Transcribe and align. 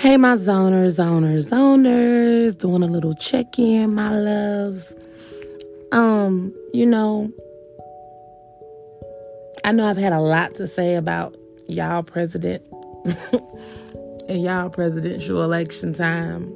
Hey, 0.00 0.16
my 0.16 0.36
zoners, 0.36 0.98
zoners, 0.98 1.50
zoners, 1.50 2.56
doing 2.56 2.82
a 2.82 2.86
little 2.86 3.12
check 3.12 3.58
in, 3.58 3.94
my 3.94 4.16
loves. 4.16 4.94
Um, 5.92 6.54
you 6.72 6.86
know, 6.86 7.30
I 9.62 9.72
know 9.72 9.84
I've 9.84 9.98
had 9.98 10.14
a 10.14 10.20
lot 10.22 10.54
to 10.54 10.66
say 10.66 10.94
about 10.94 11.36
y'all 11.68 12.02
president 12.02 12.64
and 14.26 14.42
y'all 14.42 14.70
presidential 14.70 15.42
election 15.42 15.92
time. 15.92 16.46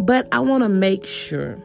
But 0.00 0.28
I 0.32 0.40
want 0.40 0.64
to 0.64 0.68
make 0.68 1.06
sure 1.06 1.56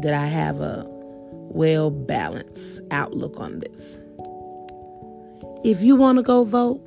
that 0.00 0.12
I 0.12 0.26
have 0.26 0.60
a 0.60 0.84
well 0.86 1.90
balanced 1.90 2.82
outlook 2.90 3.40
on 3.40 3.60
this. 3.60 3.98
If 5.64 5.82
you 5.82 5.96
want 5.96 6.18
to 6.18 6.22
go 6.22 6.44
vote, 6.44 6.80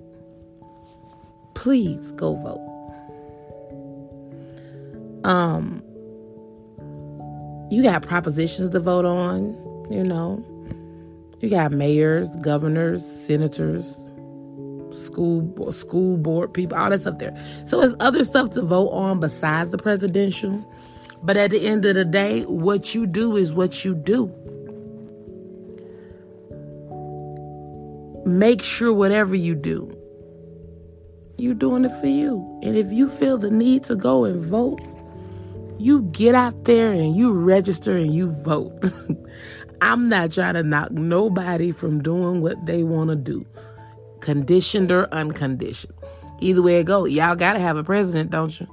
please 1.56 2.12
go 2.14 2.36
vote. 2.36 2.68
Um, 5.24 5.84
you 7.70 7.84
got 7.84 8.02
propositions 8.02 8.72
to 8.72 8.80
vote 8.80 9.06
on, 9.06 9.56
you 9.92 10.04
know. 10.04 10.44
You 11.40 11.50
got 11.50 11.72
mayors, 11.72 12.36
governors, 12.38 13.06
senators, 13.06 13.98
school 14.94 15.72
school 15.72 16.18
board 16.18 16.54
people, 16.54 16.78
all 16.78 16.90
that 16.90 17.00
stuff 17.00 17.18
there. 17.18 17.36
So 17.66 17.80
there's 17.80 17.96
other 18.00 18.24
stuff 18.24 18.52
to 18.52 18.62
vote 18.62 18.90
on 18.90 19.20
besides 19.20 19.72
the 19.72 19.78
presidential. 19.78 20.66
But 21.24 21.38
at 21.38 21.52
the 21.52 21.68
end 21.68 21.86
of 21.86 21.96
the 21.96 22.06
day, 22.06 22.44
what 22.44 22.96
you 22.96 23.06
do 23.06 23.36
is 23.36 23.54
what 23.54 23.86
you 23.86 23.94
do. 23.94 24.34
Make 28.32 28.62
sure 28.62 28.94
whatever 28.94 29.36
you 29.36 29.56
do, 29.56 29.94
you're 31.38 31.54
doing 31.54 31.84
it 31.84 31.92
for 32.00 32.08
you. 32.08 32.60
And 32.64 32.78
if 32.78 32.90
you 32.90 33.10
feel 33.10 33.38
the 33.38 33.52
need 33.52 33.84
to 33.86 33.96
go 33.98 34.24
and 34.24 34.42
vote, 34.42 34.80
you 35.78 36.04
get 36.14 36.34
out 36.34 36.64
there 36.64 36.94
and 36.94 37.14
you 37.14 37.34
register 37.34 37.98
and 37.98 38.16
you 38.16 38.32
vote. 38.32 38.86
I'm 39.82 40.08
not 40.08 40.32
trying 40.32 40.54
to 40.54 40.64
knock 40.64 40.92
nobody 40.92 41.74
from 41.74 42.02
doing 42.02 42.42
what 42.42 42.66
they 42.66 42.84
want 42.84 43.10
to 43.10 43.18
do, 43.18 43.46
conditioned 44.22 44.94
or 44.94 45.14
unconditioned. 45.14 45.94
Either 46.40 46.62
way 46.62 46.80
it 46.80 46.86
go, 46.86 47.04
y'all 47.04 47.36
got 47.36 47.54
to 47.54 47.60
have 47.60 47.76
a 47.76 47.84
president, 47.84 48.30
don't 48.30 48.58
you? 48.62 48.68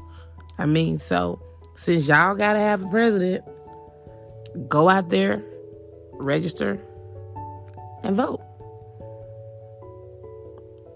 I 0.56 0.66
mean, 0.66 0.98
so 0.98 1.42
since 1.74 2.06
y'all 2.06 2.36
got 2.36 2.52
to 2.52 2.60
have 2.60 2.84
a 2.84 2.88
president, 2.88 3.44
go 4.68 4.88
out 4.88 5.08
there, 5.08 5.42
register, 6.12 6.80
and 8.04 8.14
vote. 8.14 8.40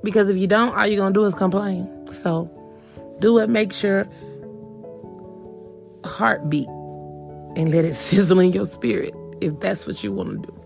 Because 0.02 0.28
if 0.28 0.36
you 0.36 0.46
don't, 0.46 0.74
all 0.74 0.86
you're 0.86 0.96
going 0.96 1.12
to 1.14 1.20
do 1.20 1.24
is 1.24 1.34
complain. 1.34 1.88
So 2.12 2.50
do 3.20 3.38
it. 3.38 3.48
Make 3.48 3.72
sure 3.72 4.08
heartbeat 6.04 6.68
and 7.56 7.70
let 7.70 7.84
it 7.84 7.94
sizzle 8.06 8.40
in 8.40 8.52
your 8.52 8.66
spirit 8.66 9.14
if 9.40 9.58
that's 9.60 9.86
what 9.86 10.02
you 10.02 10.12
want 10.12 10.42
to 10.42 10.48
do. 10.48 10.58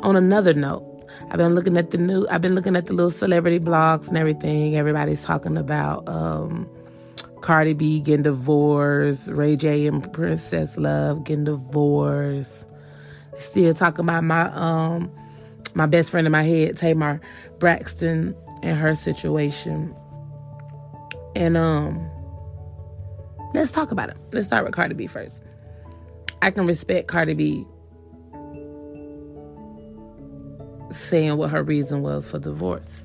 On 0.00 0.14
another 0.16 0.54
note, 0.54 0.84
I've 1.30 1.38
been 1.38 1.54
looking 1.54 1.76
at 1.76 1.90
the 1.90 1.98
new 1.98 2.26
I've 2.30 2.42
been 2.42 2.54
looking 2.54 2.76
at 2.76 2.86
the 2.86 2.92
little 2.92 3.10
celebrity 3.10 3.58
blogs 3.58 4.08
and 4.08 4.16
everything. 4.16 4.76
Everybody's 4.76 5.24
talking 5.24 5.56
about 5.56 6.08
um, 6.08 6.68
Cardi 7.40 7.72
B 7.72 8.00
getting 8.00 8.22
divorced, 8.22 9.28
Ray 9.28 9.56
J 9.56 9.86
and 9.86 10.12
Princess 10.12 10.76
Love 10.76 11.24
getting 11.24 11.44
divorced. 11.44 12.66
Still 13.38 13.74
talking 13.74 14.00
about 14.00 14.24
my 14.24 14.50
um 14.52 15.10
my 15.76 15.84
best 15.84 16.10
friend 16.10 16.26
in 16.26 16.32
my 16.32 16.42
head, 16.42 16.78
Tamar 16.78 17.20
Braxton 17.58 18.34
and 18.62 18.78
her 18.78 18.94
situation. 18.94 19.94
And 21.36 21.56
um 21.56 22.10
let's 23.52 23.72
talk 23.72 23.92
about 23.92 24.08
it. 24.08 24.16
Let's 24.32 24.46
start 24.46 24.64
with 24.64 24.74
Cardi 24.74 24.94
B 24.94 25.06
first. 25.06 25.42
I 26.40 26.50
can 26.50 26.66
respect 26.66 27.08
Cardi 27.08 27.34
B 27.34 27.66
saying 30.90 31.36
what 31.36 31.50
her 31.50 31.62
reason 31.62 32.00
was 32.00 32.26
for 32.26 32.38
divorce. 32.38 33.04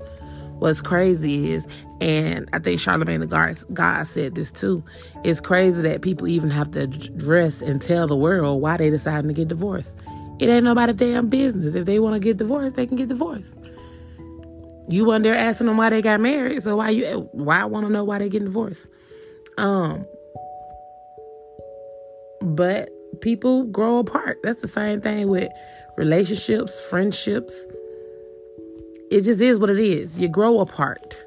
What's 0.60 0.80
crazy 0.80 1.52
is, 1.52 1.68
and 2.00 2.48
I 2.54 2.60
think 2.60 2.80
Charlemagne 2.80 3.20
the 3.20 3.66
God 3.74 4.04
said 4.08 4.36
this 4.36 4.52
too, 4.52 4.84
it's 5.24 5.42
crazy 5.42 5.82
that 5.82 6.04
people 6.04 6.28
even 6.28 6.52
have 6.52 6.72
to 6.72 6.88
dress 6.88 7.62
and 7.62 7.82
tell 7.82 8.08
the 8.08 8.16
world 8.16 8.62
why 8.62 8.78
they 8.78 8.90
deciding 8.90 9.28
to 9.28 9.34
get 9.34 9.50
divorced. 9.50 9.98
It 10.42 10.50
ain't 10.50 10.64
nobody 10.64 10.92
damn 10.94 11.30
business. 11.30 11.76
If 11.76 11.86
they 11.86 12.00
want 12.00 12.16
to 12.16 12.20
get 12.20 12.38
divorced, 12.38 12.76
they 12.76 12.88
can 12.88 12.98
get 12.98 13.10
divorced. 13.10 13.54
You 14.90 15.06
weren't 15.06 15.22
there 15.22 15.36
asking 15.36 15.68
them 15.68 15.78
why 15.78 15.92
they 15.92 16.02
got 16.02 16.20
married, 16.20 16.64
so 16.64 16.78
why 16.78 16.90
you 16.90 17.30
why 17.32 17.62
I 17.62 17.66
want 17.66 17.86
to 17.86 17.94
know 17.94 18.04
why 18.04 18.18
they 18.18 18.28
getting 18.28 18.48
divorced? 18.48 18.88
Um, 19.60 20.04
but 22.42 22.90
people 23.22 23.66
grow 23.66 24.00
apart. 24.00 24.40
That's 24.42 24.62
the 24.62 24.68
same 24.68 25.00
thing 25.00 25.30
with 25.30 25.52
relationships, 25.96 26.84
friendships. 26.90 27.54
It 29.12 29.22
just 29.22 29.42
is 29.42 29.60
what 29.60 29.70
it 29.70 29.78
is. 29.78 30.18
You 30.18 30.28
grow 30.28 30.60
apart. 30.60 31.24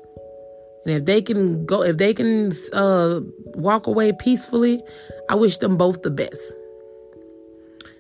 And 0.87 0.93
if 0.93 1.05
they 1.05 1.23
can 1.23 1.65
go, 1.67 1.83
if 1.83 1.99
they 1.99 2.15
can 2.15 2.53
uh, 2.73 3.21
walk 3.55 3.87
away 3.87 4.13
peacefully, 4.13 4.83
I 5.29 5.37
wish 5.37 5.59
them 5.59 5.77
both 5.77 6.03
the 6.03 6.11
best. 6.11 6.43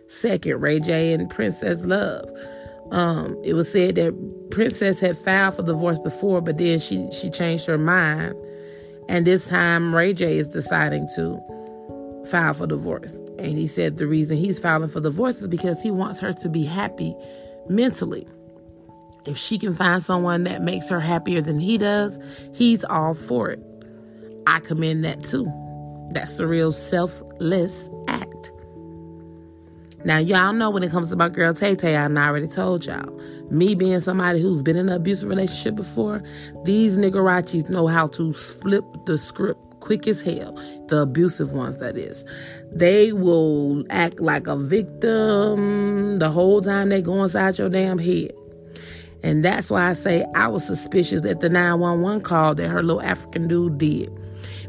Second, 0.08 0.60
Ray 0.60 0.80
J 0.80 1.12
and 1.12 1.28
Princess 1.30 1.82
Love. 1.82 2.28
Um, 2.90 3.40
it 3.42 3.54
was 3.54 3.70
said 3.70 3.94
that 3.96 4.50
Princess 4.50 5.00
had 5.00 5.18
filed 5.18 5.56
for 5.56 5.62
divorce 5.62 5.98
before, 5.98 6.40
but 6.40 6.58
then 6.58 6.78
she 6.78 7.08
she 7.12 7.30
changed 7.30 7.66
her 7.66 7.78
mind, 7.78 8.34
and 9.08 9.26
this 9.26 9.48
time 9.48 9.94
Ray 9.94 10.12
J 10.12 10.38
is 10.38 10.48
deciding 10.48 11.08
to 11.16 11.40
file 12.30 12.54
for 12.54 12.66
divorce. 12.66 13.12
And 13.38 13.58
he 13.58 13.66
said 13.66 13.96
the 13.96 14.06
reason 14.06 14.36
he's 14.36 14.58
filing 14.58 14.88
for 14.88 15.00
divorce 15.00 15.40
is 15.42 15.48
because 15.48 15.82
he 15.82 15.90
wants 15.90 16.20
her 16.20 16.32
to 16.32 16.48
be 16.48 16.64
happy 16.64 17.14
mentally. 17.68 18.26
If 19.26 19.38
she 19.38 19.58
can 19.58 19.74
find 19.74 20.02
someone 20.02 20.44
that 20.44 20.62
makes 20.62 20.88
her 20.90 21.00
happier 21.00 21.40
than 21.40 21.58
he 21.58 21.78
does, 21.78 22.20
he's 22.52 22.84
all 22.84 23.14
for 23.14 23.50
it. 23.50 23.60
I 24.46 24.60
commend 24.60 25.04
that 25.04 25.24
too. 25.24 25.50
That's 26.12 26.38
a 26.38 26.46
real 26.46 26.72
selfless 26.72 27.90
act. 28.06 28.52
Now, 30.04 30.18
y'all 30.18 30.52
know 30.52 30.68
when 30.68 30.82
it 30.82 30.90
comes 30.90 31.08
to 31.08 31.16
my 31.16 31.30
girl 31.30 31.54
Tay 31.54 31.74
Tay, 31.74 31.96
I 31.96 32.06
already 32.06 32.46
told 32.46 32.84
y'all. 32.84 33.08
Me 33.50 33.74
being 33.74 34.00
somebody 34.00 34.40
who's 34.40 34.62
been 34.62 34.76
in 34.76 34.88
an 34.90 34.94
abusive 34.94 35.28
relationship 35.28 35.76
before, 35.76 36.22
these 36.64 36.98
niggerachis 36.98 37.70
know 37.70 37.86
how 37.86 38.06
to 38.08 38.34
flip 38.34 38.84
the 39.06 39.16
script 39.16 39.60
quick 39.80 40.06
as 40.06 40.20
hell. 40.20 40.52
The 40.88 40.98
abusive 41.02 41.52
ones, 41.52 41.78
that 41.78 41.96
is. 41.96 42.22
They 42.70 43.12
will 43.12 43.84
act 43.88 44.20
like 44.20 44.46
a 44.46 44.56
victim 44.56 46.18
the 46.18 46.30
whole 46.30 46.60
time 46.60 46.90
they 46.90 47.00
go 47.00 47.22
inside 47.22 47.58
your 47.58 47.70
damn 47.70 47.98
head. 47.98 48.32
And 49.22 49.42
that's 49.42 49.70
why 49.70 49.88
I 49.88 49.94
say 49.94 50.26
I 50.34 50.48
was 50.48 50.66
suspicious 50.66 51.24
at 51.24 51.40
the 51.40 51.48
911 51.48 52.20
call 52.20 52.54
that 52.56 52.68
her 52.68 52.82
little 52.82 53.00
African 53.00 53.48
dude 53.48 53.78
did 53.78 54.12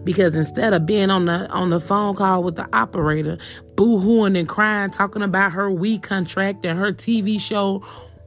because 0.03 0.35
instead 0.35 0.73
of 0.73 0.85
being 0.85 1.09
on 1.09 1.25
the 1.25 1.49
on 1.49 1.69
the 1.69 1.79
phone 1.79 2.15
call 2.15 2.43
with 2.43 2.55
the 2.55 2.67
operator, 2.75 3.37
boo-hooing 3.75 4.37
and 4.37 4.47
crying, 4.47 4.89
talking 4.89 5.21
about 5.21 5.51
her 5.53 5.71
we 5.71 5.99
contract 5.99 6.65
and 6.65 6.77
her 6.79 6.91
TV 6.91 7.39
show, 7.39 7.83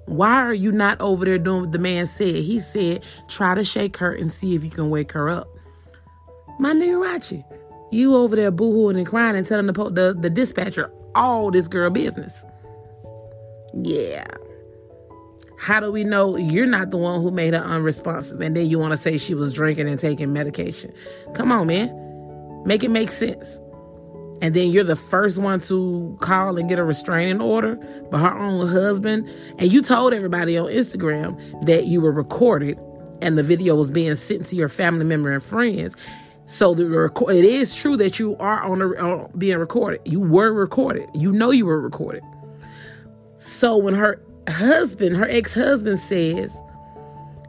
why 0.06 0.34
are 0.34 0.54
you 0.54 0.72
not 0.72 1.00
over 1.00 1.24
there 1.24 1.38
doing 1.38 1.62
what 1.62 1.72
the 1.72 1.78
man 1.78 2.06
said? 2.06 2.36
He 2.36 2.60
said, 2.60 3.04
try 3.28 3.54
to 3.54 3.64
shake 3.64 3.96
her 3.98 4.12
and 4.12 4.32
see 4.32 4.54
if 4.54 4.64
you 4.64 4.70
can 4.70 4.90
wake 4.90 5.12
her 5.12 5.28
up. 5.28 5.48
My 6.58 6.72
nigga 6.72 6.96
Rachi, 6.96 7.44
you 7.92 8.16
over 8.16 8.34
there 8.34 8.50
boo-hooing 8.50 8.96
and 8.96 9.06
crying 9.06 9.36
and 9.36 9.46
telling 9.46 9.66
the, 9.66 9.72
the, 9.72 10.16
the 10.18 10.30
dispatcher 10.30 10.90
all 11.14 11.50
this 11.50 11.68
girl 11.68 11.90
business. 11.90 12.32
Yeah. 13.74 14.26
How 15.68 15.80
do 15.80 15.92
we 15.92 16.02
know 16.02 16.34
you're 16.38 16.64
not 16.64 16.92
the 16.92 16.96
one 16.96 17.20
who 17.20 17.30
made 17.30 17.52
her 17.52 17.60
unresponsive 17.60 18.40
and 18.40 18.56
then 18.56 18.70
you 18.70 18.78
want 18.78 18.92
to 18.92 18.96
say 18.96 19.18
she 19.18 19.34
was 19.34 19.52
drinking 19.52 19.86
and 19.86 20.00
taking 20.00 20.32
medication? 20.32 20.94
Come 21.34 21.52
on, 21.52 21.66
man. 21.66 22.62
Make 22.64 22.82
it 22.82 22.90
make 22.90 23.12
sense. 23.12 23.60
And 24.40 24.56
then 24.56 24.70
you're 24.70 24.82
the 24.82 24.96
first 24.96 25.36
one 25.36 25.60
to 25.60 26.16
call 26.22 26.56
and 26.56 26.70
get 26.70 26.78
a 26.78 26.84
restraining 26.84 27.42
order, 27.42 27.76
but 28.10 28.16
her 28.16 28.38
own 28.38 28.66
husband, 28.66 29.28
and 29.58 29.70
you 29.70 29.82
told 29.82 30.14
everybody 30.14 30.56
on 30.56 30.68
Instagram 30.68 31.36
that 31.66 31.84
you 31.84 32.00
were 32.00 32.12
recorded 32.12 32.80
and 33.20 33.36
the 33.36 33.42
video 33.42 33.76
was 33.76 33.90
being 33.90 34.16
sent 34.16 34.46
to 34.46 34.56
your 34.56 34.70
family 34.70 35.04
member 35.04 35.30
and 35.30 35.42
friends. 35.42 35.94
So 36.46 36.72
the 36.72 36.88
record, 36.88 37.34
it 37.34 37.44
is 37.44 37.76
true 37.76 37.98
that 37.98 38.18
you 38.18 38.38
are 38.38 38.62
on, 38.62 38.80
a, 38.80 38.86
on 38.94 39.30
being 39.36 39.58
recorded. 39.58 40.00
You 40.06 40.20
were 40.20 40.50
recorded. 40.50 41.10
You 41.12 41.30
know 41.30 41.50
you 41.50 41.66
were 41.66 41.78
recorded. 41.78 42.22
So 43.36 43.76
when 43.76 43.92
her 43.92 44.18
husband, 44.50 45.16
her 45.16 45.28
ex 45.28 45.54
husband 45.54 46.00
says 46.00 46.52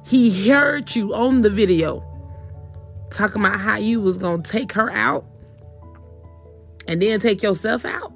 he 0.06 0.48
heard 0.48 0.96
you 0.96 1.14
on 1.14 1.42
the 1.42 1.50
video 1.50 2.04
talking 3.12 3.42
about 3.44 3.60
how 3.60 3.78
you 3.78 4.02
was 4.02 4.18
to 4.20 4.42
take 4.44 4.72
her 4.74 4.92
out 4.92 5.26
and 6.88 7.02
then 7.02 7.20
take 7.20 7.44
yourself 7.44 7.86
out. 7.86 8.14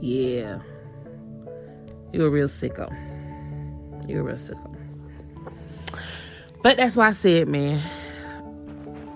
Yeah. 0.00 0.60
You're 2.12 2.28
a 2.28 2.30
real 2.30 2.48
sicko. 2.48 2.90
You're 4.08 4.20
a 4.20 4.24
real 4.24 4.36
sicko. 4.36 4.74
But 6.62 6.78
that's 6.78 6.96
why 6.96 7.08
I 7.08 7.12
said, 7.12 7.48
man, 7.48 7.82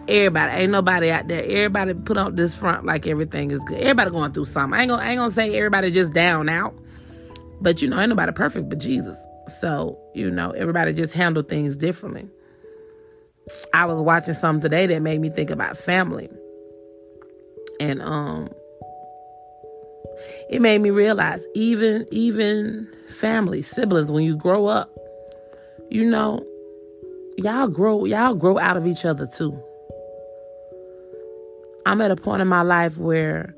everybody, 0.08 0.52
ain't 0.52 0.72
nobody 0.72 1.10
out 1.10 1.28
there. 1.28 1.42
Everybody 1.44 1.94
put 1.94 2.16
on 2.16 2.34
this 2.34 2.54
front 2.54 2.84
like 2.84 3.06
everything 3.06 3.50
is 3.50 3.60
good. 3.64 3.78
Everybody 3.78 4.10
going 4.10 4.32
through 4.32 4.44
something. 4.44 4.78
I 4.78 4.82
ain't 4.82 4.90
gonna, 4.90 5.02
I 5.02 5.10
ain't 5.10 5.18
gonna 5.18 5.30
say 5.30 5.56
everybody 5.56 5.90
just 5.90 6.12
down 6.12 6.48
out. 6.48 6.74
But 7.60 7.82
you 7.82 7.88
know, 7.88 8.00
ain't 8.00 8.10
nobody 8.10 8.32
perfect 8.32 8.68
but 8.68 8.78
Jesus. 8.78 9.18
So, 9.60 9.98
you 10.14 10.30
know, 10.30 10.50
everybody 10.52 10.92
just 10.92 11.12
handle 11.12 11.42
things 11.42 11.76
differently. 11.76 12.28
I 13.74 13.84
was 13.86 14.00
watching 14.00 14.34
something 14.34 14.62
today 14.62 14.86
that 14.86 15.02
made 15.02 15.20
me 15.20 15.30
think 15.30 15.50
about 15.50 15.76
family. 15.76 16.28
And 17.78 18.00
um 18.02 18.48
it 20.50 20.60
made 20.60 20.80
me 20.80 20.90
realize 20.90 21.44
even 21.54 22.06
even 22.12 22.88
family, 23.08 23.62
siblings, 23.62 24.10
when 24.10 24.24
you 24.24 24.36
grow 24.36 24.66
up, 24.66 24.94
you 25.90 26.04
know, 26.04 26.44
y'all 27.36 27.68
grow 27.68 28.04
y'all 28.04 28.34
grow 28.34 28.58
out 28.58 28.76
of 28.76 28.86
each 28.86 29.04
other 29.04 29.26
too. 29.26 29.58
I'm 31.86 32.00
at 32.00 32.10
a 32.10 32.16
point 32.16 32.42
in 32.42 32.48
my 32.48 32.62
life 32.62 32.98
where 32.98 33.54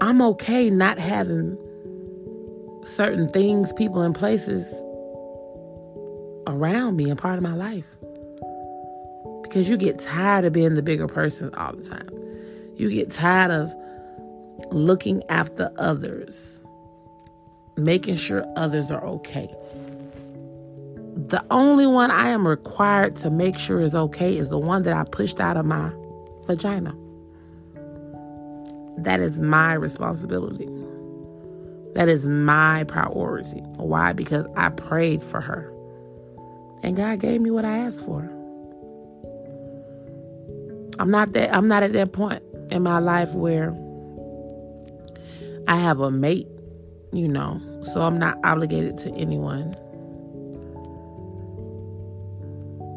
I'm 0.00 0.20
okay 0.22 0.70
not 0.70 0.98
having 0.98 1.56
certain 2.86 3.28
things, 3.28 3.72
people, 3.72 4.00
and 4.02 4.14
places 4.14 4.72
around 6.46 6.96
me 6.96 7.10
and 7.10 7.18
part 7.18 7.36
of 7.36 7.42
my 7.42 7.54
life. 7.54 7.88
Because 9.42 9.68
you 9.68 9.76
get 9.76 9.98
tired 9.98 10.44
of 10.44 10.52
being 10.52 10.74
the 10.74 10.82
bigger 10.82 11.08
person 11.08 11.54
all 11.54 11.74
the 11.74 11.84
time. 11.84 12.08
You 12.76 12.90
get 12.90 13.10
tired 13.10 13.50
of 13.50 13.72
looking 14.70 15.22
after 15.28 15.70
others, 15.78 16.60
making 17.76 18.16
sure 18.16 18.46
others 18.56 18.90
are 18.90 19.04
okay. 19.04 19.46
The 21.16 21.44
only 21.50 21.86
one 21.86 22.10
I 22.10 22.28
am 22.28 22.46
required 22.46 23.16
to 23.16 23.30
make 23.30 23.58
sure 23.58 23.80
is 23.80 23.94
okay 23.94 24.36
is 24.36 24.50
the 24.50 24.58
one 24.58 24.82
that 24.82 24.94
I 24.94 25.04
pushed 25.04 25.40
out 25.40 25.56
of 25.56 25.64
my 25.64 25.90
vagina. 26.46 26.94
That 28.98 29.20
is 29.20 29.40
my 29.40 29.72
responsibility. 29.74 30.68
That 31.96 32.10
is 32.10 32.28
my 32.28 32.84
priority. 32.84 33.60
Why? 33.76 34.12
Because 34.12 34.44
I 34.54 34.68
prayed 34.68 35.22
for 35.22 35.40
her. 35.40 35.72
And 36.82 36.94
God 36.94 37.20
gave 37.20 37.40
me 37.40 37.50
what 37.50 37.64
I 37.64 37.78
asked 37.78 38.04
for. 38.04 38.20
I'm 40.98 41.10
not 41.10 41.32
that 41.32 41.54
I'm 41.54 41.68
not 41.68 41.82
at 41.82 41.94
that 41.94 42.12
point 42.12 42.42
in 42.70 42.82
my 42.82 42.98
life 42.98 43.32
where 43.32 43.74
I 45.66 45.76
have 45.76 46.00
a 46.00 46.10
mate, 46.10 46.46
you 47.14 47.28
know, 47.28 47.62
so 47.94 48.02
I'm 48.02 48.18
not 48.18 48.36
obligated 48.44 48.98
to 48.98 49.10
anyone. 49.12 49.72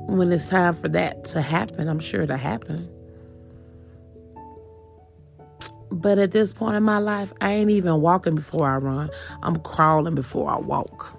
When 0.10 0.30
it's 0.34 0.50
time 0.50 0.74
for 0.74 0.90
that 0.90 1.24
to 1.26 1.42
happen, 1.42 1.88
I'm 1.88 2.00
sure 2.00 2.24
it'll 2.24 2.36
happen. 2.36 2.90
But 5.92 6.20
at 6.20 6.32
this 6.32 6.54
point 6.54 6.76
in 6.76 6.84
my 6.84 7.00
life, 7.00 7.34
I 7.42 7.52
ain't 7.52 7.72
even 7.72 8.02
walking 8.02 8.36
before 8.36 8.68
I 8.68 8.78
run. 8.78 9.10
I'm 9.42 9.60
crawling 9.62 10.16
before 10.16 10.50
I 10.50 10.58
walk. 10.58 11.18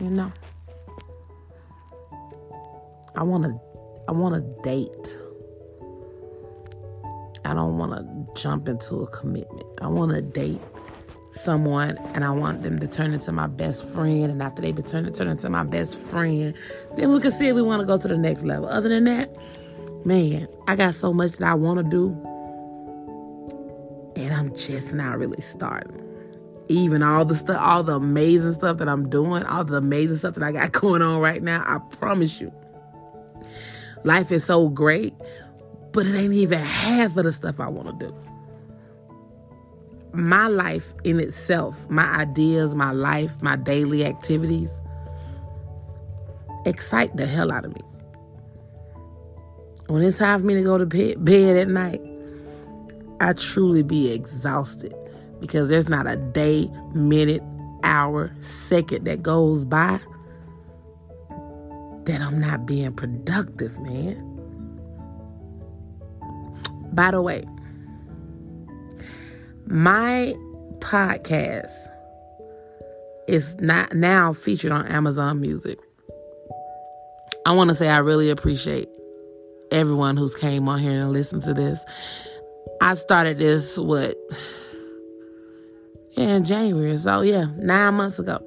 You 0.00 0.10
know? 0.10 0.32
I 3.14 3.22
want 3.22 3.44
to 3.44 3.60
I 4.08 4.12
want 4.12 4.34
to 4.34 4.62
date. 4.62 5.18
I 7.44 7.54
don't 7.54 7.78
want 7.78 7.92
to 7.92 8.40
jump 8.40 8.68
into 8.68 8.96
a 8.96 9.06
commitment. 9.08 9.66
I 9.80 9.86
want 9.88 10.12
to 10.12 10.22
date 10.22 10.60
someone 11.32 11.96
and 12.14 12.24
I 12.24 12.30
want 12.30 12.62
them 12.62 12.78
to 12.78 12.88
turn 12.88 13.12
into 13.12 13.32
my 13.32 13.46
best 13.46 13.86
friend. 13.88 14.30
And 14.30 14.42
after 14.42 14.62
they 14.62 14.72
turn, 14.72 15.12
turn 15.12 15.28
into 15.28 15.50
my 15.50 15.64
best 15.64 15.98
friend, 15.98 16.54
then 16.96 17.12
we 17.12 17.20
can 17.20 17.32
see 17.32 17.48
if 17.48 17.54
we 17.54 17.62
want 17.62 17.80
to 17.80 17.86
go 17.86 17.98
to 17.98 18.08
the 18.08 18.18
next 18.18 18.44
level. 18.44 18.68
Other 18.68 18.88
than 18.88 19.04
that, 19.04 19.36
man, 20.04 20.48
I 20.66 20.76
got 20.76 20.94
so 20.94 21.12
much 21.12 21.32
that 21.32 21.48
I 21.48 21.54
want 21.54 21.78
to 21.78 21.84
do. 21.84 22.16
Just 24.58 24.92
not 24.92 25.18
really 25.18 25.40
starting. 25.40 26.02
Even 26.68 27.02
all 27.02 27.24
the 27.24 27.36
stuff, 27.36 27.58
all 27.60 27.82
the 27.82 27.94
amazing 27.94 28.52
stuff 28.52 28.78
that 28.78 28.88
I'm 28.88 29.08
doing, 29.08 29.44
all 29.44 29.64
the 29.64 29.76
amazing 29.76 30.18
stuff 30.18 30.34
that 30.34 30.42
I 30.42 30.52
got 30.52 30.72
going 30.80 31.00
on 31.00 31.20
right 31.20 31.42
now, 31.42 31.62
I 31.64 31.78
promise 31.96 32.40
you. 32.40 32.52
Life 34.04 34.32
is 34.32 34.44
so 34.44 34.68
great, 34.68 35.14
but 35.92 36.06
it 36.06 36.14
ain't 36.14 36.34
even 36.34 36.58
half 36.60 37.16
of 37.16 37.24
the 37.24 37.32
stuff 37.32 37.60
I 37.60 37.68
want 37.68 37.98
to 37.98 38.06
do. 38.06 38.14
My 40.12 40.48
life 40.48 40.92
in 41.04 41.20
itself, 41.20 41.88
my 41.88 42.06
ideas, 42.16 42.74
my 42.74 42.90
life, 42.90 43.40
my 43.40 43.56
daily 43.56 44.04
activities 44.04 44.70
excite 46.64 47.16
the 47.16 47.26
hell 47.26 47.52
out 47.52 47.64
of 47.64 47.74
me. 47.74 47.82
When 49.86 50.02
it's 50.02 50.18
time 50.18 50.40
for 50.40 50.46
me 50.46 50.54
to 50.54 50.62
go 50.62 50.78
to 50.78 50.86
bed 50.86 51.56
at 51.56 51.68
night, 51.68 52.02
I 53.20 53.32
truly 53.32 53.82
be 53.82 54.12
exhausted 54.12 54.94
because 55.40 55.68
there's 55.68 55.88
not 55.88 56.06
a 56.06 56.16
day, 56.16 56.68
minute, 56.94 57.42
hour, 57.82 58.32
second 58.40 59.04
that 59.04 59.22
goes 59.22 59.64
by 59.64 60.00
that 62.04 62.20
I'm 62.20 62.38
not 62.40 62.66
being 62.66 62.92
productive, 62.92 63.78
man. 63.80 64.24
By 66.92 67.10
the 67.10 67.20
way, 67.20 67.44
my 69.66 70.34
podcast 70.78 71.70
is 73.26 73.54
not 73.60 73.94
now 73.94 74.32
featured 74.32 74.72
on 74.72 74.86
Amazon 74.86 75.40
Music. 75.40 75.78
I 77.44 77.52
want 77.52 77.68
to 77.68 77.74
say 77.74 77.88
I 77.88 77.98
really 77.98 78.30
appreciate 78.30 78.88
everyone 79.70 80.16
who's 80.16 80.34
came 80.34 80.68
on 80.68 80.78
here 80.78 81.02
and 81.02 81.12
listened 81.12 81.42
to 81.44 81.52
this. 81.52 81.84
I 82.88 82.94
started 82.94 83.36
this 83.36 83.76
what 83.76 84.16
in 86.16 86.42
January, 86.42 86.96
so 86.96 87.20
yeah, 87.20 87.48
nine 87.58 87.92
months 87.92 88.18
ago. 88.18 88.38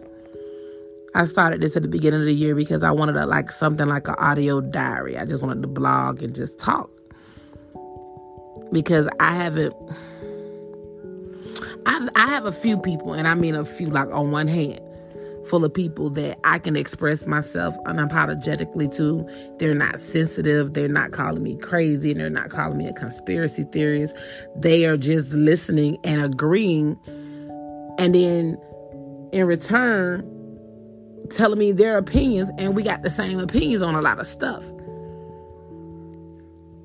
I 1.13 1.25
started 1.25 1.61
this 1.61 1.75
at 1.75 1.83
the 1.83 1.88
beginning 1.88 2.21
of 2.21 2.25
the 2.25 2.33
year 2.33 2.55
because 2.55 2.81
I 2.81 2.89
wanted 2.89 3.13
to 3.13 3.27
like 3.27 3.51
something 3.51 3.85
like 3.85 4.07
an 4.07 4.15
audio 4.17 4.59
diary. 4.59 5.15
I 5.15 5.25
just 5.25 5.43
wanted 5.43 5.61
to 5.61 5.67
blog 5.67 6.23
and 6.23 6.33
just 6.33 6.57
talk 6.57 6.89
because 8.71 9.07
I 9.19 9.35
haven't. 9.35 9.75
I've, 11.85 12.09
I 12.16 12.25
have 12.25 12.47
a 12.47 12.51
few 12.51 12.80
people, 12.80 13.13
and 13.13 13.27
I 13.27 13.35
mean 13.35 13.54
a 13.54 13.63
few, 13.63 13.89
like 13.89 14.09
on 14.09 14.31
one 14.31 14.47
hand, 14.47 14.81
full 15.45 15.66
of 15.66 15.74
people 15.74 16.10
that 16.12 16.40
I 16.44 16.60
can 16.60 16.76
express 16.76 17.26
myself 17.26 17.76
unapologetically 17.86 18.95
to. 18.98 19.28
They're 19.57 19.74
not 19.74 20.00
sensitive. 20.00 20.74
They're 20.74 20.88
not 20.88 21.12
calling 21.12 21.44
me 21.44 21.57
crazy. 21.57 22.12
And 22.12 22.19
they're 22.19 22.30
not 22.30 22.50
calling 22.50 22.78
me 22.78 22.88
a 22.88 22.94
conspiracy 22.94 23.66
theorist. 23.71 24.16
They 24.56 24.86
are 24.86 24.98
just 24.98 25.31
listening 25.33 25.98
and 26.04 26.21
agreeing. 26.21 26.98
And 27.98 28.16
then 28.16 28.57
in 29.31 29.45
return, 29.45 30.28
telling 31.30 31.60
me 31.60 31.71
their 31.71 31.98
opinions. 31.98 32.52
And 32.57 32.76
we 32.76 32.83
got 32.83 33.04
the 33.04 33.10
same 33.10 33.40
opinions 33.40 33.81
on 33.81 33.95
a 33.95 34.02
lot 34.02 34.19
of 34.19 34.28
stuff. 34.28 34.64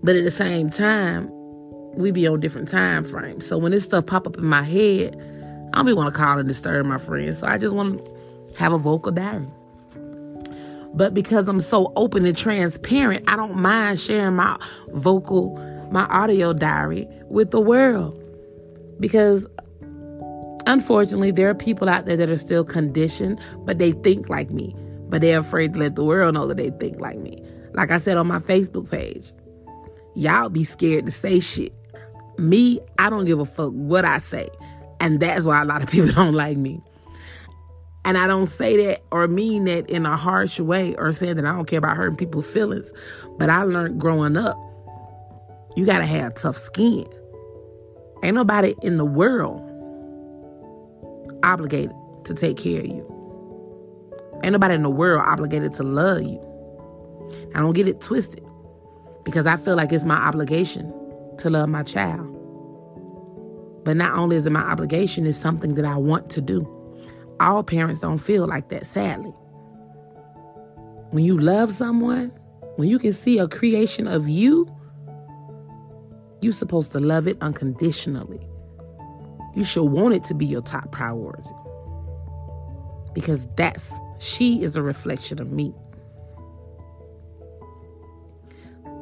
But 0.03 0.17
at 0.17 0.25
the 0.25 0.31
same 0.31 0.71
time, 0.71 1.31
we 1.97 2.11
be 2.11 2.27
on 2.27 2.41
different 2.41 2.69
time 2.69 3.05
frames. 3.05 3.47
So 3.47 3.59
when 3.59 3.73
this 3.73 3.85
stuff 3.85 4.07
pop 4.07 4.27
up 4.27 4.37
in 4.37 4.45
my 4.45 4.63
head, 4.63 5.17
I 5.73 5.79
don't 5.79 5.87
be 5.87 5.93
want 5.93 6.15
to 6.15 6.19
call 6.19 6.39
and 6.39 6.47
disturb 6.47 6.87
my 6.87 6.99
friends. 6.99 7.41
So 7.41 7.47
I 7.47 7.59
just 7.59 7.75
want 7.75 8.05
to 8.05 8.15
have 8.57 8.73
a 8.73 8.79
vocal 8.79 9.13
diary. 9.13 9.49
But 10.95 11.13
because 11.13 11.47
I'm 11.47 11.61
so 11.61 11.93
open 11.95 12.25
and 12.25 12.37
transparent, 12.37 13.29
I 13.29 13.37
don't 13.37 13.57
mind 13.57 14.01
sharing 14.01 14.37
my 14.37 14.59
vocal, 14.89 15.57
my 15.93 16.05
audio 16.07 16.55
diary 16.55 17.07
with 17.29 17.51
the 17.51 17.61
world. 17.61 18.23
Because 18.99 19.47
unfortunately, 20.67 21.33
there 21.33 21.51
are 21.51 21.55
people 21.55 21.89
out 21.89 22.07
there 22.07 22.17
that 22.17 22.31
are 22.31 22.39
still 22.39 22.65
conditioned, 22.65 23.39
but 23.59 23.79
they 23.79 23.93
think 23.93 24.31
like 24.31 24.51
me. 24.51 24.75
But 25.09 25.21
they're 25.21 25.41
afraid 25.41 25.75
to 25.75 25.81
let 25.81 25.97
the 25.97 26.05
world 26.05 26.35
know 26.35 26.47
that 26.47 26.57
they 26.57 26.71
think 26.71 26.99
like 26.99 27.19
me. 27.19 27.43
Like 27.75 27.91
I 27.91 27.99
said 27.99 28.17
on 28.17 28.27
my 28.27 28.39
Facebook 28.39 28.91
page, 28.91 29.33
y'all 30.15 30.49
be 30.49 30.65
scared 30.65 31.05
to 31.05 31.13
say 31.13 31.41
shit. 31.41 31.75
Me, 32.39 32.81
I 32.99 33.11
don't 33.11 33.27
give 33.27 33.39
a 33.39 33.45
fuck 33.45 33.73
what 33.73 34.07
I 34.07 34.17
say. 34.17 34.49
And 34.99 35.21
that's 35.21 35.45
why 35.45 35.61
a 35.61 35.65
lot 35.67 35.83
of 35.83 35.91
people 35.91 36.11
don't 36.13 36.35
like 36.35 36.57
me. 36.57 36.81
And 38.07 38.17
I 38.17 38.29
don't 38.29 38.47
say 38.47 38.87
that 38.87 39.03
or 39.11 39.27
mean 39.27 39.65
that 39.65 39.91
in 39.91 40.07
a 40.07 40.17
harsh 40.17 40.61
way 40.61 40.95
or 40.95 41.13
saying 41.13 41.35
that 41.37 41.45
I 41.45 41.51
don't 41.51 41.67
care 41.67 41.81
about 41.81 41.97
hurting 41.97 42.17
people's 42.17 42.47
feelings. 42.47 42.89
But 43.37 43.51
I 43.51 43.65
learned 43.65 44.01
growing 44.01 44.37
up, 44.37 44.57
you 45.75 45.85
got 45.85 45.99
to 45.99 46.07
have 46.07 46.37
tough 46.37 46.57
skin. 46.57 47.05
Ain't 48.23 48.37
nobody 48.37 48.77
in 48.81 48.97
the 48.97 49.05
world 49.05 49.61
obligated 51.43 51.97
to 52.27 52.35
take 52.35 52.59
care 52.59 52.79
of 52.79 52.87
you. 52.87 53.05
Ain't 54.45 54.53
nobody 54.53 54.77
in 54.77 54.85
the 54.85 54.91
world 54.91 55.25
obligated 55.27 55.75
to 55.75 55.83
love 55.83 56.23
you. 56.23 56.41
I 57.57 57.59
don't 57.59 57.73
get 57.73 57.89
it 57.89 58.01
twisted 58.01 58.45
because 59.25 59.49
I 59.49 59.57
feel 59.57 59.75
like 59.75 59.93
it's 59.93 60.05
my 60.05 60.15
obligation 60.17 60.95
to 61.39 61.51
love 61.51 61.69
my 61.69 61.83
child. 61.83 62.33
But 63.85 63.97
not 63.97 64.17
only 64.17 64.37
is 64.37 64.47
it 64.47 64.51
my 64.51 64.61
obligation, 64.63 65.27
it's 65.27 65.37
something 65.37 65.75
that 65.75 65.85
I 65.85 65.97
want 65.97 66.31
to 66.31 66.41
do. 66.41 66.73
All 67.40 67.62
parents 67.62 68.00
don't 68.00 68.19
feel 68.19 68.47
like 68.47 68.69
that, 68.69 68.87
sadly. 68.87 69.33
When 71.11 71.25
you 71.25 71.38
love 71.38 71.73
someone, 71.73 72.33
when 72.76 72.88
you 72.88 72.99
can 72.99 73.12
see 73.12 73.38
a 73.38 73.49
creation 73.49 74.07
of 74.07 74.28
you, 74.28 74.71
you're 76.40 76.52
supposed 76.52 76.93
to 76.93 77.00
love 77.00 77.26
it 77.26 77.38
unconditionally. 77.40 78.47
You 79.55 79.64
should 79.64 79.85
want 79.85 80.14
it 80.14 80.25
to 80.25 80.35
be 80.35 80.45
your 80.45 80.62
top 80.62 80.93
priority. 80.93 81.55
Because 83.14 83.47
that's, 83.57 83.93
she 84.19 84.62
is 84.62 84.76
a 84.76 84.83
reflection 84.83 85.40
of 85.40 85.50
me. 85.50 85.75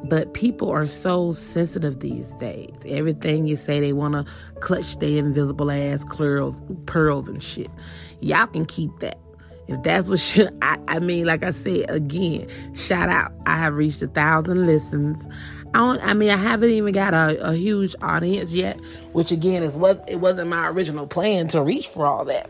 But 0.07 0.33
people 0.33 0.69
are 0.69 0.87
so 0.87 1.31
sensitive 1.31 1.99
these 1.99 2.29
days. 2.35 2.73
Everything 2.85 3.47
you 3.47 3.55
say, 3.55 3.79
they 3.79 3.93
want 3.93 4.13
to 4.13 4.25
clutch 4.59 4.99
their 4.99 5.17
invisible 5.17 5.71
ass 5.71 6.03
curls, 6.03 6.59
pearls 6.85 7.27
and 7.27 7.41
shit. 7.41 7.71
Y'all 8.19 8.47
can 8.47 8.65
keep 8.65 8.91
that. 8.99 9.19
If 9.67 9.81
that's 9.83 10.07
what 10.07 10.53
I, 10.61 10.77
I 10.87 10.99
mean, 10.99 11.25
like 11.25 11.43
I 11.43 11.51
said 11.51 11.89
again, 11.89 12.47
shout 12.75 13.09
out. 13.09 13.31
I 13.45 13.57
have 13.57 13.75
reached 13.75 14.01
a 14.01 14.07
thousand 14.07 14.65
listens. 14.65 15.27
I 15.73 15.79
don't, 15.79 16.01
I 16.05 16.13
mean, 16.13 16.29
I 16.29 16.37
haven't 16.37 16.69
even 16.69 16.93
got 16.93 17.13
a, 17.13 17.49
a 17.49 17.53
huge 17.53 17.95
audience 18.01 18.53
yet, 18.53 18.79
which 19.11 19.31
again 19.31 19.63
is 19.63 19.75
what 19.75 20.07
it 20.07 20.17
wasn't 20.17 20.49
my 20.49 20.67
original 20.69 21.07
plan 21.07 21.47
to 21.49 21.61
reach 21.61 21.87
for 21.87 22.05
all 22.05 22.25
that, 22.25 22.49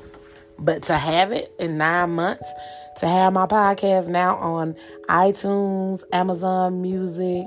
but 0.59 0.83
to 0.83 0.97
have 0.97 1.31
it 1.31 1.51
in 1.57 1.77
nine 1.77 2.11
months, 2.11 2.47
to 2.97 3.07
have 3.07 3.33
my 3.33 3.45
podcast 3.45 4.07
now 4.07 4.37
on 4.37 4.75
iTunes, 5.09 6.03
Amazon 6.13 6.81
Music, 6.81 7.45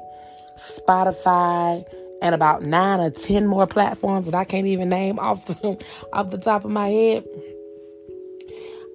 Spotify, 0.56 1.86
and 2.20 2.34
about 2.34 2.62
nine 2.62 3.00
or 3.00 3.10
ten 3.10 3.46
more 3.46 3.66
platforms 3.66 4.26
that 4.26 4.34
I 4.34 4.44
can't 4.44 4.66
even 4.66 4.88
name 4.88 5.18
off 5.18 5.46
the 5.46 5.82
off 6.12 6.30
the 6.30 6.38
top 6.38 6.64
of 6.64 6.70
my 6.70 6.88
head. 6.88 7.24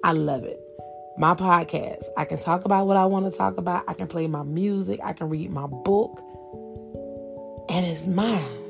I 0.02 0.12
love 0.12 0.44
it. 0.44 0.60
My 1.16 1.34
podcast. 1.34 2.04
I 2.16 2.24
can 2.24 2.38
talk 2.38 2.64
about 2.64 2.86
what 2.86 2.96
I 2.96 3.06
want 3.06 3.30
to 3.30 3.36
talk 3.36 3.56
about. 3.56 3.84
I 3.88 3.94
can 3.94 4.06
play 4.06 4.26
my 4.26 4.42
music. 4.42 5.00
I 5.02 5.12
can 5.12 5.28
read 5.28 5.50
my 5.50 5.66
book. 5.66 6.20
And 7.70 7.86
it's 7.86 8.06
mine. 8.06 8.63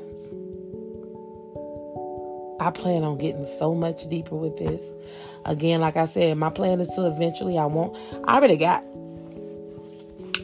I 2.59 2.71
plan 2.71 3.03
on 3.03 3.17
getting 3.17 3.45
so 3.45 3.75
much 3.75 4.07
deeper 4.09 4.35
with 4.35 4.57
this. 4.57 4.93
Again, 5.45 5.81
like 5.81 5.97
I 5.97 6.05
said, 6.05 6.37
my 6.37 6.49
plan 6.49 6.79
is 6.81 6.89
to 6.89 7.05
eventually 7.05 7.57
I 7.57 7.65
want 7.65 7.97
I 8.27 8.35
already 8.35 8.57
got 8.57 8.83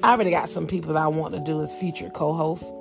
I 0.03 0.11
already 0.11 0.31
got 0.31 0.49
some 0.49 0.67
people 0.67 0.93
that 0.93 1.01
I 1.01 1.07
want 1.07 1.33
to 1.33 1.39
do 1.39 1.61
as 1.61 1.75
future 1.75 2.09
co-hosts. 2.09 2.71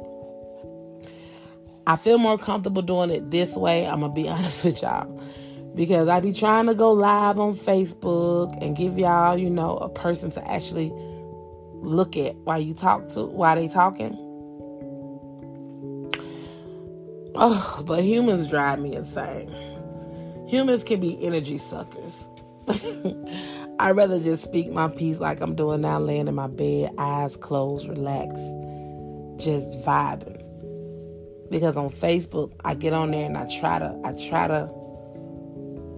I 1.86 1.96
feel 1.96 2.18
more 2.18 2.38
comfortable 2.38 2.82
doing 2.82 3.10
it 3.10 3.30
this 3.30 3.56
way, 3.56 3.86
I'm 3.86 4.00
gonna 4.00 4.12
be 4.12 4.28
honest 4.28 4.64
with 4.64 4.82
y'all. 4.82 5.20
Because 5.74 6.08
I 6.08 6.20
be 6.20 6.32
trying 6.32 6.66
to 6.66 6.74
go 6.74 6.92
live 6.92 7.38
on 7.38 7.54
Facebook 7.54 8.60
and 8.60 8.76
give 8.76 8.98
y'all, 8.98 9.38
you 9.38 9.48
know, 9.48 9.76
a 9.76 9.88
person 9.88 10.30
to 10.32 10.50
actually 10.50 10.92
look 11.74 12.16
at 12.16 12.34
while 12.36 12.60
you 12.60 12.74
talk 12.74 13.08
to 13.10 13.24
while 13.24 13.54
they 13.54 13.68
talking. 13.68 14.29
Oh, 17.42 17.82
but 17.86 18.04
humans 18.04 18.50
drive 18.50 18.80
me 18.80 18.94
insane. 18.94 19.50
Humans 20.46 20.84
can 20.84 21.00
be 21.00 21.24
energy 21.24 21.56
suckers. 21.56 22.22
I'd 23.78 23.96
rather 23.96 24.20
just 24.20 24.42
speak 24.42 24.70
my 24.70 24.88
piece 24.88 25.20
like 25.20 25.40
I'm 25.40 25.54
doing 25.54 25.80
now, 25.80 25.98
laying 25.98 26.28
in 26.28 26.34
my 26.34 26.48
bed, 26.48 26.90
eyes 26.98 27.38
closed, 27.38 27.88
relaxed, 27.88 28.36
just 29.38 29.72
vibing. 29.82 30.36
Because 31.50 31.78
on 31.78 31.88
Facebook, 31.88 32.52
I 32.62 32.74
get 32.74 32.92
on 32.92 33.10
there 33.12 33.24
and 33.24 33.38
I 33.38 33.46
try 33.58 33.78
to, 33.78 33.98
I 34.04 34.12
try 34.28 34.46
to 34.46 34.70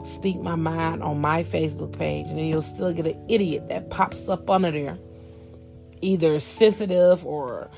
speak 0.05 0.41
my 0.41 0.55
mind 0.55 1.03
on 1.03 1.21
my 1.21 1.43
Facebook 1.43 1.99
page, 1.99 2.29
and 2.29 2.39
then 2.39 2.45
you'll 2.47 2.63
still 2.63 2.93
get 2.93 3.07
an 3.09 3.21
idiot 3.29 3.69
that 3.69 3.91
pops 3.91 4.29
up 4.29 4.49
under 4.49 4.71
there, 4.71 4.97
either 6.03 6.39
sensitive 6.39 7.27
or 7.27 7.69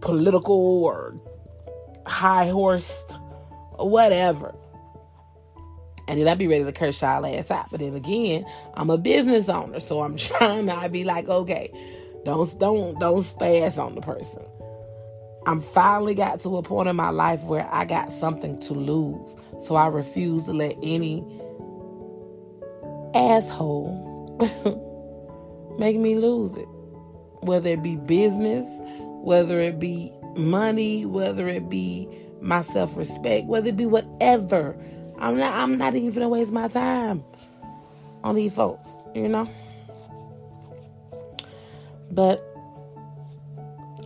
political 0.00 0.84
or 0.84 1.16
high 2.12 2.48
horsed 2.48 3.16
whatever. 3.78 4.54
And 6.08 6.20
then 6.20 6.28
I'd 6.28 6.38
be 6.38 6.46
ready 6.46 6.64
to 6.64 6.72
curse 6.72 7.00
y'all 7.00 7.24
ass 7.24 7.50
out. 7.50 7.70
But 7.70 7.80
then 7.80 7.94
again, 7.94 8.44
I'm 8.74 8.90
a 8.90 8.98
business 8.98 9.48
owner, 9.48 9.80
so 9.80 10.02
I'm 10.02 10.16
trying 10.18 10.66
to 10.66 10.88
be 10.88 11.04
like, 11.04 11.28
okay, 11.28 11.72
don't 12.24 12.58
don't 12.58 12.98
don't 12.98 13.22
spaz 13.22 13.78
on 13.78 13.94
the 13.94 14.00
person. 14.00 14.42
I'm 15.46 15.60
finally 15.60 16.14
got 16.14 16.40
to 16.40 16.56
a 16.56 16.62
point 16.62 16.88
in 16.88 16.94
my 16.94 17.10
life 17.10 17.40
where 17.42 17.68
I 17.72 17.84
got 17.84 18.12
something 18.12 18.60
to 18.60 18.74
lose. 18.74 19.34
So 19.64 19.74
I 19.74 19.88
refuse 19.88 20.44
to 20.44 20.52
let 20.52 20.76
any 20.82 21.24
asshole 23.14 24.38
make 25.78 25.96
me 25.96 26.16
lose 26.16 26.56
it. 26.56 26.68
Whether 27.40 27.70
it 27.70 27.82
be 27.82 27.96
business, 27.96 28.68
whether 29.24 29.60
it 29.60 29.80
be 29.80 30.12
money, 30.36 31.04
whether 31.06 31.48
it 31.48 31.68
be 31.68 32.08
my 32.40 32.62
self 32.62 32.96
respect, 32.96 33.46
whether 33.46 33.68
it 33.68 33.76
be 33.76 33.86
whatever. 33.86 34.76
I'm 35.18 35.38
not 35.38 35.54
I'm 35.54 35.78
not 35.78 35.94
even 35.94 36.12
gonna 36.12 36.28
waste 36.28 36.52
my 36.52 36.68
time 36.68 37.24
on 38.24 38.34
these 38.34 38.54
folks, 38.54 38.86
you 39.14 39.28
know? 39.28 39.48
But 42.10 42.44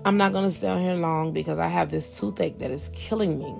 I'm 0.05 0.17
not 0.17 0.33
gonna 0.33 0.51
stay 0.51 0.69
on 0.69 0.81
here 0.81 0.95
long 0.95 1.33
because 1.33 1.59
I 1.59 1.69
have 1.69 1.91
this 1.91 2.19
toothache 2.19 2.59
that 2.59 2.71
is 2.71 2.91
killing 2.95 3.39
me. 3.39 3.55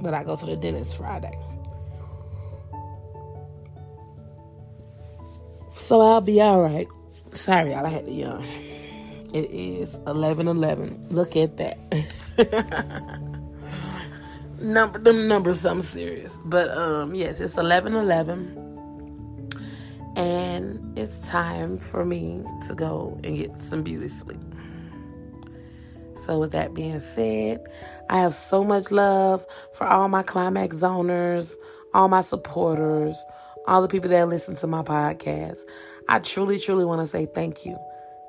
But 0.00 0.12
I 0.12 0.24
go 0.24 0.36
to 0.36 0.46
the 0.46 0.56
dentist 0.56 0.96
Friday. 0.96 1.32
So 5.76 6.00
I'll 6.00 6.20
be 6.20 6.40
alright. 6.42 6.88
Sorry, 7.32 7.70
y'all, 7.70 7.86
I 7.86 7.88
had 7.88 8.06
to 8.06 8.12
yawn. 8.12 8.73
It 9.34 9.50
is 9.50 9.98
11 10.06 10.46
11. 10.46 11.08
Look 11.10 11.34
at 11.34 11.56
that. 11.56 11.76
Number 14.60 15.00
them 15.00 15.26
numbers 15.26 15.66
I'm 15.66 15.80
serious. 15.80 16.38
But 16.44 16.70
um 16.70 17.16
yes, 17.16 17.40
it's 17.40 17.58
11 17.58 17.96
11. 17.96 18.70
And 20.16 20.96
it's 20.96 21.28
time 21.28 21.78
for 21.78 22.04
me 22.04 22.44
to 22.68 22.74
go 22.76 23.18
and 23.24 23.36
get 23.36 23.60
some 23.60 23.82
beauty 23.82 24.06
sleep. 24.06 24.38
So 26.24 26.38
with 26.38 26.52
that 26.52 26.72
being 26.72 27.00
said, 27.00 27.66
I 28.08 28.18
have 28.18 28.34
so 28.34 28.62
much 28.62 28.92
love 28.92 29.44
for 29.74 29.88
all 29.88 30.08
my 30.08 30.22
climax 30.22 30.76
zoners, 30.76 31.54
all 31.92 32.06
my 32.06 32.20
supporters, 32.20 33.16
all 33.66 33.82
the 33.82 33.88
people 33.88 34.10
that 34.10 34.28
listen 34.28 34.54
to 34.56 34.68
my 34.68 34.82
podcast. 34.82 35.58
I 36.08 36.20
truly, 36.20 36.60
truly 36.60 36.84
want 36.84 37.00
to 37.00 37.08
say 37.08 37.26
thank 37.26 37.66
you. 37.66 37.76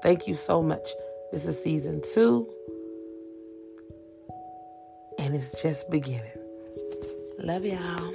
Thank 0.05 0.27
you 0.27 0.35
so 0.35 0.61
much. 0.61 0.87
This 1.31 1.47
is 1.47 1.63
season 1.63 1.99
two, 2.13 2.47
and 5.17 5.33
it's 5.33 5.59
just 5.63 5.89
beginning. 5.89 6.37
Love 7.39 7.65
y'all. 7.65 8.13